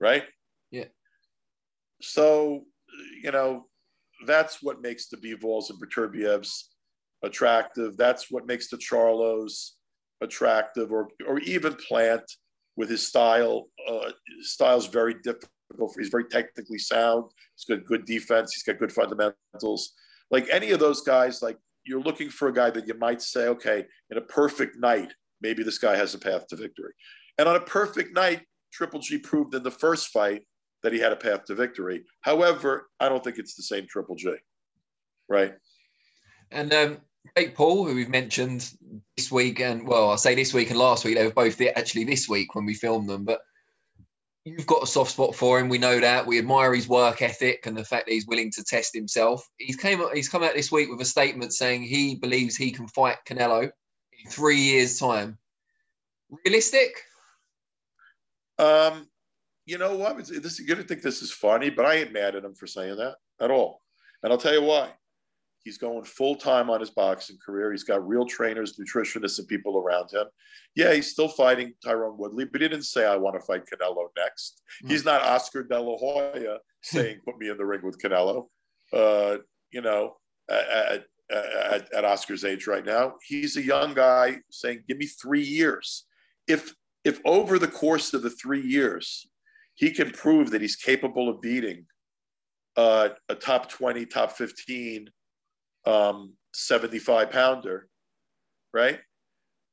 right? 0.00 0.24
Yeah. 0.70 0.86
So, 2.00 2.64
you 3.22 3.30
know, 3.30 3.66
that's 4.26 4.62
what 4.62 4.82
makes 4.82 5.08
the 5.08 5.16
Bivols 5.16 5.70
and 5.70 5.80
Beterbievs 5.80 6.64
attractive. 7.22 7.96
That's 7.96 8.30
what 8.30 8.46
makes 8.46 8.68
the 8.68 8.76
Charlos 8.76 9.70
attractive, 10.20 10.92
or 10.92 11.08
or 11.26 11.38
even 11.40 11.74
Plant 11.74 12.22
with 12.76 12.88
his 12.88 13.06
style. 13.06 13.68
Uh, 13.88 14.10
his 14.38 14.52
style's 14.52 14.86
very 14.86 15.14
difficult. 15.22 15.50
He's 15.96 16.08
very 16.08 16.24
technically 16.24 16.78
sound. 16.78 17.24
He's 17.56 17.64
got 17.64 17.86
good 17.86 18.04
defense. 18.04 18.54
He's 18.54 18.62
got 18.62 18.78
good 18.78 18.92
fundamentals. 18.92 19.92
Like 20.30 20.48
any 20.50 20.70
of 20.70 20.80
those 20.80 21.02
guys, 21.02 21.42
like 21.42 21.58
you're 21.84 22.00
looking 22.00 22.28
for 22.28 22.48
a 22.48 22.52
guy 22.52 22.70
that 22.70 22.86
you 22.86 22.94
might 22.94 23.22
say, 23.22 23.48
okay, 23.48 23.84
in 24.10 24.18
a 24.18 24.22
perfect 24.22 24.76
night, 24.78 25.12
maybe 25.40 25.62
this 25.62 25.78
guy 25.78 25.96
has 25.96 26.14
a 26.14 26.18
path 26.18 26.46
to 26.48 26.56
victory. 26.56 26.92
And 27.38 27.48
on 27.48 27.56
a 27.56 27.60
perfect 27.60 28.14
night, 28.14 28.42
Triple 28.72 29.00
G 29.00 29.18
proved 29.18 29.54
in 29.54 29.62
the 29.62 29.70
first 29.70 30.08
fight 30.08 30.42
that 30.82 30.92
he 30.92 30.98
had 30.98 31.12
a 31.12 31.16
path 31.16 31.44
to 31.46 31.54
victory. 31.54 32.04
However, 32.20 32.88
I 33.00 33.08
don't 33.08 33.22
think 33.22 33.38
it's 33.38 33.54
the 33.54 33.62
same 33.62 33.86
Triple 33.86 34.16
G, 34.16 34.34
right? 35.28 35.54
And 36.50 36.72
um, 36.74 36.98
Jake 37.36 37.54
Paul, 37.54 37.86
who 37.86 37.94
we've 37.94 38.08
mentioned 38.08 38.70
this 39.16 39.30
week, 39.30 39.60
and 39.60 39.86
well, 39.86 40.10
I 40.10 40.16
say 40.16 40.34
this 40.34 40.52
week 40.52 40.70
and 40.70 40.78
last 40.78 41.04
week, 41.04 41.16
they 41.16 41.24
were 41.24 41.32
both 41.32 41.60
actually 41.60 42.04
this 42.04 42.28
week 42.28 42.54
when 42.54 42.66
we 42.66 42.74
filmed 42.74 43.08
them, 43.08 43.24
but 43.24 43.40
you've 44.44 44.66
got 44.66 44.82
a 44.82 44.86
soft 44.86 45.12
spot 45.12 45.34
for 45.34 45.58
him. 45.58 45.68
We 45.68 45.78
know 45.78 46.00
that. 46.00 46.26
We 46.26 46.38
admire 46.38 46.74
his 46.74 46.88
work 46.88 47.22
ethic 47.22 47.66
and 47.66 47.76
the 47.76 47.84
fact 47.84 48.06
that 48.06 48.12
he's 48.12 48.26
willing 48.26 48.50
to 48.52 48.64
test 48.64 48.94
himself. 48.94 49.48
He's 49.56 49.76
came 49.76 50.02
he's 50.14 50.28
come 50.28 50.42
out 50.42 50.54
this 50.54 50.72
week 50.72 50.90
with 50.90 51.00
a 51.00 51.06
statement 51.06 51.52
saying 51.52 51.82
he 51.82 52.16
believes 52.16 52.56
he 52.56 52.72
can 52.72 52.88
fight 52.88 53.18
Canelo 53.26 53.62
in 53.62 54.30
three 54.30 54.60
years' 54.60 54.98
time. 54.98 55.38
Realistic? 56.44 57.02
Um, 58.58 59.08
you 59.66 59.78
know 59.78 59.96
what? 59.96 60.18
This, 60.18 60.58
you're 60.58 60.68
going 60.68 60.80
to 60.80 60.86
think 60.86 61.02
this 61.02 61.22
is 61.22 61.32
funny, 61.32 61.70
but 61.70 61.84
I 61.84 61.96
ain't 61.96 62.12
mad 62.12 62.34
at 62.34 62.44
him 62.44 62.54
for 62.54 62.66
saying 62.66 62.96
that 62.96 63.16
at 63.40 63.50
all. 63.50 63.80
And 64.22 64.32
I'll 64.32 64.38
tell 64.38 64.54
you 64.54 64.62
why. 64.62 64.90
He's 65.64 65.78
going 65.78 66.02
full 66.02 66.34
time 66.34 66.70
on 66.70 66.80
his 66.80 66.90
boxing 66.90 67.38
career. 67.44 67.70
He's 67.70 67.84
got 67.84 68.06
real 68.06 68.26
trainers, 68.26 68.76
nutritionists, 68.78 69.38
and 69.38 69.46
people 69.46 69.78
around 69.78 70.10
him. 70.10 70.26
Yeah, 70.74 70.92
he's 70.92 71.10
still 71.10 71.28
fighting 71.28 71.74
Tyrone 71.84 72.18
Woodley, 72.18 72.46
but 72.46 72.60
he 72.60 72.68
didn't 72.68 72.84
say, 72.84 73.06
I 73.06 73.16
want 73.16 73.36
to 73.38 73.46
fight 73.46 73.62
Canelo 73.66 74.08
next. 74.16 74.60
Mm-hmm. 74.82 74.90
He's 74.90 75.04
not 75.04 75.22
Oscar 75.22 75.62
De 75.62 75.78
La 75.78 75.96
Hoya 75.96 76.58
saying, 76.82 77.20
put 77.24 77.38
me 77.38 77.48
in 77.48 77.56
the 77.56 77.64
ring 77.64 77.82
with 77.84 78.02
Canelo. 78.02 78.46
Uh, 78.92 79.38
you 79.70 79.82
know, 79.82 80.16
at, 80.50 81.04
at, 81.30 81.94
at 81.94 82.04
Oscar's 82.04 82.44
age 82.44 82.66
right 82.66 82.84
now, 82.84 83.14
he's 83.24 83.56
a 83.56 83.62
young 83.62 83.94
guy 83.94 84.38
saying, 84.50 84.82
give 84.88 84.98
me 84.98 85.06
three 85.06 85.44
years. 85.44 86.06
If 86.48 86.74
if 87.04 87.20
over 87.24 87.58
the 87.58 87.68
course 87.68 88.14
of 88.14 88.22
the 88.22 88.30
three 88.30 88.60
years 88.60 89.26
he 89.74 89.90
can 89.90 90.10
prove 90.10 90.50
that 90.50 90.60
he's 90.60 90.76
capable 90.76 91.28
of 91.28 91.40
beating 91.40 91.86
uh, 92.76 93.10
a 93.28 93.34
top 93.34 93.68
20, 93.68 94.06
top 94.06 94.32
15, 94.32 95.08
um, 95.86 96.34
75 96.54 97.30
pounder, 97.30 97.88
right? 98.72 99.00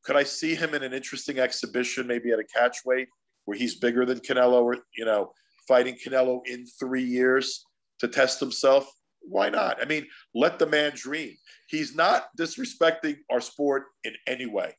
Could 0.04 0.16
I 0.16 0.24
see 0.24 0.56
him 0.56 0.74
in 0.74 0.84
an 0.84 0.94
interesting 0.94 1.40
exhibition, 1.40 2.08
maybe 2.08 2.32
at 2.32 2.40
a 2.40 2.44
catch 2.44 2.78
weight 2.86 3.08
where 3.46 3.58
he's 3.58 3.76
bigger 3.76 4.06
than 4.06 4.20
Canelo 4.20 4.64
or, 4.64 4.78
you 4.98 5.06
know, 5.06 5.32
fighting 5.68 5.96
Canelo 5.96 6.42
in 6.46 6.66
three 6.66 7.04
years 7.04 7.66
to 8.00 8.08
test 8.08 8.40
himself? 8.40 8.90
Why 9.22 9.50
not? 9.50 9.82
I 9.82 9.86
mean, 9.86 10.08
let 10.34 10.60
the 10.60 10.66
man 10.66 10.94
dream. 10.96 11.36
He's 11.68 11.94
not 11.96 12.28
disrespecting 12.38 13.18
our 13.30 13.42
sport 13.42 13.84
in 14.04 14.14
any 14.26 14.46
way. 14.46 14.76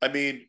I 0.00 0.08
mean, 0.08 0.46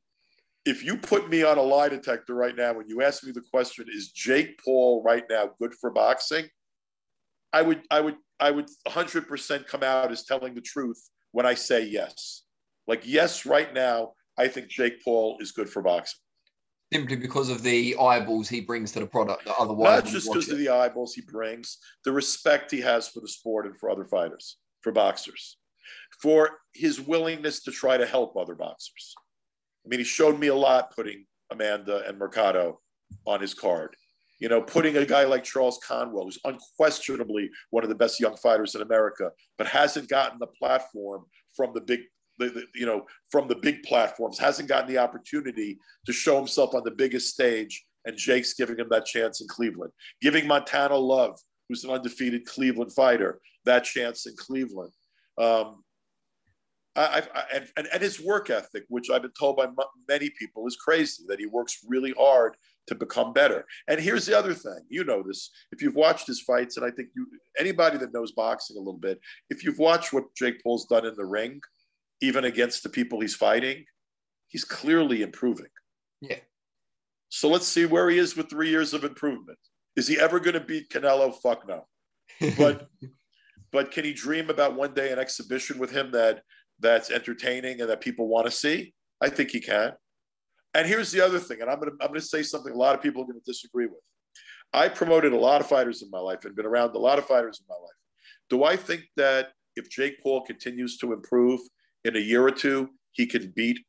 if 0.65 0.83
you 0.83 0.97
put 0.97 1.29
me 1.29 1.43
on 1.43 1.57
a 1.57 1.61
lie 1.61 1.89
detector 1.89 2.33
right 2.33 2.55
now 2.55 2.71
and 2.79 2.89
you 2.89 3.01
ask 3.01 3.23
me 3.23 3.31
the 3.31 3.43
question, 3.51 3.85
is 3.93 4.11
Jake 4.11 4.59
Paul 4.63 5.03
right 5.03 5.23
now 5.29 5.51
good 5.59 5.73
for 5.73 5.91
boxing? 5.91 6.45
I 7.51 7.61
would, 7.61 7.81
I 7.91 7.99
would, 8.01 8.15
I 8.39 8.51
would 8.51 8.67
100% 8.87 9.67
come 9.67 9.83
out 9.83 10.11
as 10.11 10.23
telling 10.23 10.55
the 10.55 10.61
truth 10.61 11.09
when 11.31 11.45
I 11.45 11.53
say 11.53 11.85
yes. 11.85 12.43
Like, 12.87 13.03
yes, 13.05 13.45
right 13.45 13.73
now, 13.73 14.13
I 14.37 14.47
think 14.47 14.69
Jake 14.69 15.03
Paul 15.03 15.37
is 15.39 15.51
good 15.51 15.69
for 15.69 15.81
boxing. 15.81 16.19
Simply 16.91 17.15
because 17.15 17.49
of 17.49 17.63
the 17.63 17.95
eyeballs 17.99 18.47
he 18.47 18.61
brings 18.61 18.91
to 18.93 18.99
the 18.99 19.07
product 19.07 19.45
that 19.45 19.55
otherwise. 19.59 20.03
Not 20.03 20.11
just 20.11 20.27
because 20.31 20.49
of 20.49 20.57
the 20.57 20.69
eyeballs 20.69 21.13
he 21.13 21.21
brings, 21.21 21.77
the 22.05 22.11
respect 22.11 22.71
he 22.71 22.81
has 22.81 23.07
for 23.07 23.19
the 23.19 23.27
sport 23.27 23.65
and 23.65 23.77
for 23.77 23.89
other 23.89 24.05
fighters, 24.05 24.57
for 24.81 24.91
boxers, 24.91 25.57
for 26.21 26.49
his 26.73 27.01
willingness 27.01 27.63
to 27.63 27.71
try 27.71 27.97
to 27.97 28.05
help 28.05 28.37
other 28.37 28.55
boxers. 28.55 29.15
I 29.85 29.89
mean, 29.89 29.99
he 29.99 30.05
showed 30.05 30.39
me 30.39 30.47
a 30.47 30.55
lot 30.55 30.95
putting 30.95 31.25
Amanda 31.51 32.03
and 32.07 32.17
Mercado 32.17 32.79
on 33.25 33.41
his 33.41 33.53
card. 33.53 33.95
You 34.39 34.49
know, 34.49 34.61
putting 34.61 34.97
a 34.97 35.05
guy 35.05 35.23
like 35.23 35.43
Charles 35.43 35.79
Conwell, 35.87 36.25
who's 36.25 36.39
unquestionably 36.43 37.49
one 37.69 37.83
of 37.83 37.89
the 37.89 37.95
best 37.95 38.19
young 38.19 38.35
fighters 38.35 38.75
in 38.75 38.81
America, 38.81 39.31
but 39.57 39.67
hasn't 39.67 40.09
gotten 40.09 40.39
the 40.39 40.47
platform 40.47 41.23
from 41.55 41.71
the 41.73 41.81
big, 41.81 42.01
the, 42.39 42.49
the, 42.49 42.63
you 42.75 42.85
know, 42.85 43.05
from 43.31 43.47
the 43.47 43.55
big 43.55 43.83
platforms, 43.83 44.37
hasn't 44.37 44.67
gotten 44.67 44.89
the 44.89 44.97
opportunity 44.97 45.77
to 46.05 46.11
show 46.11 46.35
himself 46.37 46.75
on 46.75 46.83
the 46.83 46.91
biggest 46.91 47.29
stage. 47.29 47.85
And 48.05 48.17
Jake's 48.17 48.53
giving 48.53 48.77
him 48.77 48.87
that 48.89 49.05
chance 49.05 49.39
in 49.39 49.47
Cleveland, 49.47 49.93
giving 50.21 50.45
Montana 50.45 50.97
Love, 50.97 51.39
who's 51.69 51.85
an 51.85 51.91
undefeated 51.91 52.45
Cleveland 52.45 52.91
fighter, 52.91 53.39
that 53.63 53.85
chance 53.85 54.25
in 54.25 54.35
Cleveland. 54.35 54.91
Um, 55.37 55.83
I, 56.95 57.23
I, 57.33 57.43
and, 57.75 57.87
and 57.91 58.01
his 58.01 58.21
work 58.21 58.49
ethic, 58.49 58.83
which 58.87 59.09
I've 59.09 59.23
been 59.23 59.31
told 59.37 59.57
by 59.57 59.65
m- 59.65 59.75
many 60.07 60.29
people 60.37 60.67
is 60.67 60.75
crazy, 60.75 61.23
that 61.27 61.39
he 61.39 61.47
works 61.47 61.79
really 61.87 62.13
hard 62.17 62.55
to 62.87 62.95
become 62.95 63.33
better. 63.33 63.65
And 63.87 63.99
here's 63.99 64.25
the 64.25 64.37
other 64.37 64.53
thing 64.53 64.79
you 64.89 65.03
know 65.03 65.23
this 65.25 65.49
if 65.71 65.81
you've 65.81 65.95
watched 65.95 66.27
his 66.27 66.41
fights, 66.41 66.77
and 66.77 66.85
I 66.85 66.91
think 66.91 67.09
you 67.15 67.25
anybody 67.57 67.97
that 67.97 68.13
knows 68.13 68.31
boxing 68.31 68.77
a 68.77 68.79
little 68.79 68.99
bit, 68.99 69.19
if 69.49 69.63
you've 69.63 69.79
watched 69.79 70.13
what 70.13 70.35
Jake 70.35 70.61
Paul's 70.61 70.85
done 70.85 71.05
in 71.05 71.15
the 71.15 71.25
ring, 71.25 71.61
even 72.21 72.45
against 72.45 72.83
the 72.83 72.89
people 72.89 73.19
he's 73.19 73.35
fighting, 73.35 73.85
he's 74.47 74.65
clearly 74.65 75.23
improving. 75.23 75.69
Yeah. 76.21 76.39
So 77.29 77.49
let's 77.49 77.67
see 77.67 77.85
where 77.85 78.09
he 78.09 78.19
is 78.19 78.37
with 78.37 78.49
three 78.49 78.69
years 78.69 78.93
of 78.93 79.03
improvement. 79.03 79.57
Is 79.95 80.07
he 80.07 80.19
ever 80.19 80.39
going 80.39 80.53
to 80.53 80.59
beat 80.59 80.89
Canelo? 80.89 81.33
Fuck 81.41 81.67
no. 81.67 81.87
But 82.57 82.87
but 83.71 83.91
can 83.91 84.05
he 84.05 84.13
dream 84.13 84.51
about 84.51 84.75
one 84.75 84.93
day 84.93 85.11
an 85.11 85.17
exhibition 85.17 85.79
with 85.79 85.89
him 85.89 86.11
that 86.11 86.43
that's 86.79 87.11
entertaining 87.11 87.81
and 87.81 87.89
that 87.89 88.01
people 88.01 88.27
want 88.27 88.45
to 88.45 88.51
see? 88.51 88.93
I 89.21 89.29
think 89.29 89.51
he 89.51 89.59
can. 89.59 89.93
And 90.73 90.87
here's 90.87 91.11
the 91.11 91.21
other 91.21 91.39
thing, 91.39 91.61
and 91.61 91.69
I'm 91.69 91.79
gonna 91.79 91.91
I'm 92.01 92.07
gonna 92.07 92.21
say 92.21 92.41
something 92.43 92.73
a 92.73 92.77
lot 92.77 92.95
of 92.95 93.01
people 93.01 93.21
are 93.21 93.25
gonna 93.25 93.39
disagree 93.45 93.85
with. 93.85 94.01
I 94.73 94.89
promoted 94.89 95.33
a 95.33 95.37
lot 95.37 95.61
of 95.61 95.67
fighters 95.67 96.01
in 96.01 96.09
my 96.09 96.19
life 96.19 96.45
and 96.45 96.55
been 96.55 96.65
around 96.65 96.95
a 96.95 96.99
lot 96.99 97.19
of 97.19 97.27
fighters 97.27 97.61
in 97.61 97.65
my 97.69 97.79
life. 97.79 97.93
Do 98.49 98.63
I 98.63 98.75
think 98.75 99.03
that 99.17 99.51
if 99.75 99.89
Jake 99.89 100.21
Paul 100.21 100.41
continues 100.41 100.97
to 100.97 101.13
improve 101.13 101.59
in 102.03 102.15
a 102.15 102.19
year 102.19 102.45
or 102.45 102.51
two, 102.51 102.89
he 103.11 103.27
can 103.27 103.53
beat 103.55 103.79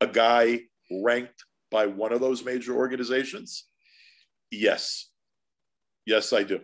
a 0.00 0.06
guy 0.06 0.60
ranked 1.02 1.44
by 1.70 1.86
one 1.86 2.12
of 2.12 2.20
those 2.20 2.44
major 2.44 2.74
organizations? 2.74 3.64
Yes. 4.50 5.10
Yes, 6.04 6.32
I 6.32 6.42
do. 6.42 6.60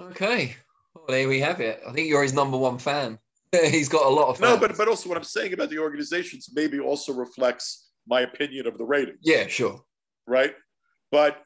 Okay. 0.00 0.56
Well, 0.94 1.04
there 1.08 1.28
we 1.28 1.40
have 1.40 1.60
it. 1.60 1.82
I 1.86 1.92
think 1.92 2.08
you're 2.08 2.22
his 2.22 2.34
number 2.34 2.56
one 2.56 2.78
fan. 2.78 3.18
He's 3.52 3.88
got 3.88 4.06
a 4.06 4.08
lot 4.08 4.28
of 4.28 4.38
fans. 4.38 4.54
No, 4.54 4.68
but 4.68 4.76
but 4.76 4.88
also 4.88 5.08
what 5.08 5.18
I'm 5.18 5.24
saying 5.24 5.52
about 5.52 5.70
the 5.70 5.78
organizations 5.78 6.48
maybe 6.54 6.78
also 6.78 7.12
reflects 7.12 7.90
my 8.06 8.22
opinion 8.22 8.66
of 8.66 8.78
the 8.78 8.84
ratings. 8.84 9.18
Yeah, 9.22 9.46
sure. 9.46 9.80
Right. 10.26 10.54
But 11.10 11.42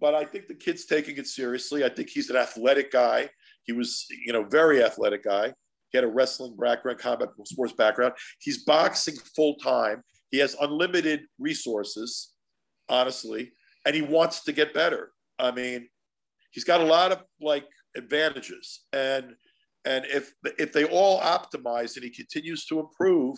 but 0.00 0.14
I 0.14 0.24
think 0.24 0.46
the 0.46 0.54
kid's 0.54 0.86
taking 0.86 1.16
it 1.16 1.26
seriously. 1.26 1.84
I 1.84 1.88
think 1.88 2.08
he's 2.08 2.30
an 2.30 2.36
athletic 2.36 2.92
guy. 2.92 3.28
He 3.64 3.72
was, 3.72 4.06
you 4.24 4.32
know, 4.32 4.44
very 4.44 4.82
athletic 4.82 5.24
guy. 5.24 5.52
He 5.90 5.98
had 5.98 6.04
a 6.04 6.08
wrestling 6.08 6.56
background, 6.56 6.98
combat 6.98 7.30
sports 7.44 7.72
background. 7.72 8.14
He's 8.38 8.64
boxing 8.64 9.16
full 9.34 9.56
time. 9.56 10.02
He 10.30 10.38
has 10.38 10.54
unlimited 10.60 11.22
resources, 11.38 12.32
honestly, 12.88 13.52
and 13.86 13.94
he 13.94 14.02
wants 14.02 14.44
to 14.44 14.52
get 14.52 14.74
better. 14.74 15.12
I 15.38 15.50
mean, 15.50 15.88
he's 16.50 16.64
got 16.64 16.80
a 16.80 16.84
lot 16.84 17.12
of 17.12 17.22
like 17.40 17.64
advantages, 17.96 18.84
and 18.92 19.34
and 19.84 20.04
if 20.06 20.32
if 20.58 20.72
they 20.72 20.84
all 20.84 21.20
optimize 21.20 21.96
and 21.96 22.04
he 22.04 22.10
continues 22.10 22.66
to 22.66 22.80
improve, 22.80 23.36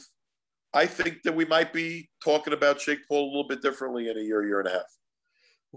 I 0.73 0.87
think 0.87 1.23
that 1.25 1.35
we 1.35 1.45
might 1.45 1.73
be 1.73 2.09
talking 2.23 2.53
about 2.53 2.81
Jake 2.81 3.01
Paul 3.09 3.25
a 3.25 3.31
little 3.31 3.49
bit 3.49 3.63
differently 3.63 4.09
in 4.09 4.17
a 4.17 4.21
year, 4.21 4.47
year 4.47 4.61
and 4.61 4.69
a 4.69 4.73
half. 4.73 4.87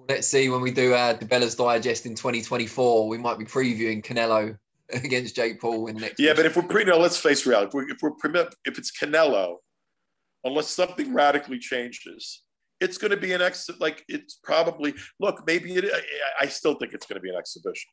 Let's 0.09 0.27
see 0.27 0.49
when 0.49 0.61
we 0.61 0.71
do 0.71 0.93
uh, 0.93 0.97
our 0.97 1.13
DiBella's 1.13 1.55
Digest 1.55 2.05
in 2.05 2.15
2024, 2.15 3.07
we 3.07 3.17
might 3.17 3.37
be 3.37 3.45
previewing 3.45 4.03
Canelo 4.03 4.57
against 4.89 5.35
Jake 5.35 5.61
Paul 5.61 5.87
in 5.87 5.97
next. 5.97 6.19
Yeah, 6.19 6.33
but 6.33 6.45
if 6.45 6.55
we're 6.55 6.63
pre, 6.63 6.83
no, 6.83 6.97
let's 6.97 7.17
face 7.17 7.45
reality. 7.45 7.67
If 7.67 7.73
we're, 7.73 7.89
if 7.89 8.01
we're 8.01 8.49
if 8.65 8.77
it's 8.77 8.91
Canelo, 8.91 9.57
unless 10.43 10.69
something 10.69 11.13
radically 11.13 11.59
changes, 11.59 12.43
it's 12.79 12.97
going 12.97 13.11
to 13.11 13.17
be 13.17 13.33
an 13.33 13.41
ex. 13.41 13.69
Like 13.79 14.03
it's 14.07 14.39
probably 14.43 14.93
look. 15.19 15.43
Maybe 15.45 15.75
it. 15.75 15.85
I, 15.85 16.45
I 16.45 16.47
still 16.47 16.75
think 16.75 16.93
it's 16.93 17.05
going 17.05 17.17
to 17.17 17.21
be 17.21 17.29
an 17.29 17.35
exhibition. 17.35 17.89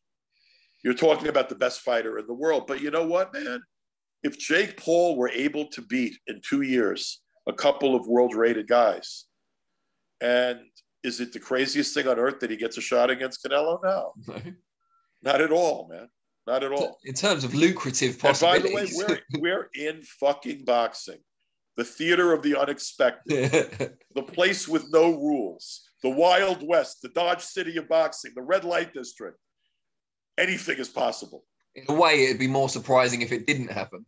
You're 0.83 0.95
talking 0.95 1.29
about 1.29 1.49
the 1.49 1.55
best 1.55 1.81
fighter 1.81 2.19
in 2.19 2.27
the 2.27 2.35
world, 2.35 2.67
but 2.67 2.81
you 2.81 2.91
know 2.91 3.07
what, 3.07 3.33
man? 3.35 3.63
If 4.23 4.39
Jake 4.39 4.77
Paul 4.77 5.17
were 5.17 5.29
able 5.31 5.67
to 5.69 5.83
beat 5.83 6.19
in 6.27 6.41
two 6.47 6.63
years 6.63 7.21
a 7.49 7.53
couple 7.53 7.95
of 7.95 8.07
world-rated 8.07 8.67
guys, 8.69 9.25
and 10.21 10.61
is 11.03 11.21
it 11.21 11.33
the 11.33 11.41
craziest 11.41 11.95
thing 11.95 12.07
on 12.07 12.19
earth 12.19 12.41
that 12.41 12.51
he 12.51 12.57
gets 12.57 12.77
a 12.77 12.81
shot 12.81 13.11
against 13.11 13.45
Canelo? 13.45 13.79
No, 13.83 14.13
not 15.23 15.41
at 15.41 15.53
all, 15.53 15.89
man. 15.91 16.09
Not 16.47 16.65
at 16.65 16.73
all. 16.73 16.99
In 17.05 17.15
terms 17.15 17.45
of 17.45 17.55
lucrative 17.55 18.19
possibilities. 18.19 18.65
And 18.65 18.73
by 18.73 18.85
the 18.85 19.07
way, 19.07 19.21
we're, 19.33 19.41
we're 19.41 19.71
in 19.75 20.03
fucking 20.03 20.65
boxing, 20.65 21.19
the 21.77 21.85
theater 21.85 22.33
of 22.33 22.43
the 22.43 22.59
unexpected, 22.59 23.97
the 24.15 24.23
place 24.23 24.67
with 24.67 24.91
no 24.91 25.11
rules, 25.11 25.83
the 26.03 26.11
Wild 26.11 26.67
West, 26.67 27.03
the 27.03 27.11
Dodge 27.11 27.43
City 27.43 27.77
of 27.77 27.89
boxing, 27.89 28.33
the 28.35 28.43
red 28.43 28.65
light 28.65 28.93
district. 28.95 29.39
Anything 30.41 30.79
is 30.79 30.89
possible. 30.89 31.45
In 31.75 31.85
a 31.89 31.93
way, 31.93 32.25
it'd 32.25 32.39
be 32.39 32.49
more 32.49 32.69
surprising 32.69 33.21
if 33.21 33.31
it 33.31 33.47
didn't 33.47 33.71
happen. 33.71 34.07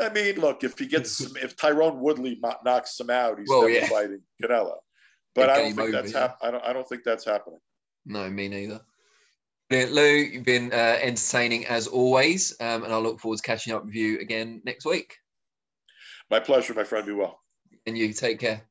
I 0.00 0.08
mean, 0.08 0.36
look, 0.36 0.64
if 0.64 0.78
he 0.78 0.86
gets, 0.86 1.20
if 1.36 1.56
Tyrone 1.56 2.00
Woodley 2.00 2.40
knocks 2.64 2.98
him 2.98 3.10
out, 3.10 3.38
he's 3.38 3.48
well, 3.48 3.62
never 3.62 3.72
yeah. 3.72 3.86
fighting 3.88 4.22
Canelo. 4.42 4.76
But 5.34 5.50
I 5.50 5.56
don't 5.56 5.64
think 5.74 5.80
over, 5.80 5.90
that's 5.92 6.12
yeah. 6.12 6.20
hap- 6.20 6.38
I 6.42 6.50
don't 6.50 6.64
I 6.64 6.72
don't 6.72 6.88
think 6.88 7.04
that's 7.04 7.24
happening. 7.24 7.60
No, 8.06 8.28
me 8.30 8.48
neither. 8.48 8.80
Lou, 9.70 10.02
you've 10.02 10.44
been 10.44 10.72
uh, 10.72 10.98
entertaining 11.00 11.66
as 11.66 11.86
always, 11.86 12.56
um, 12.60 12.82
and 12.82 12.92
I 12.92 12.96
look 12.96 13.20
forward 13.20 13.36
to 13.36 13.42
catching 13.42 13.72
up 13.72 13.84
with 13.84 13.94
you 13.94 14.18
again 14.18 14.60
next 14.64 14.84
week. 14.84 15.16
My 16.28 16.40
pleasure, 16.40 16.74
my 16.74 16.84
friend. 16.84 17.06
Be 17.06 17.12
well. 17.12 17.40
And 17.86 17.96
you 17.96 18.12
take 18.12 18.40
care. 18.40 18.62